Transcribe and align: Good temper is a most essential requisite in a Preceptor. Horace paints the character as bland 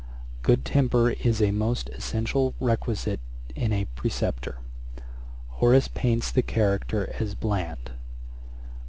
Good 0.41 0.65
temper 0.65 1.11
is 1.11 1.43
a 1.43 1.51
most 1.51 1.87
essential 1.89 2.55
requisite 2.59 3.19
in 3.53 3.71
a 3.71 3.85
Preceptor. 3.93 4.57
Horace 5.49 5.89
paints 5.89 6.31
the 6.31 6.41
character 6.41 7.13
as 7.19 7.35
bland 7.35 7.91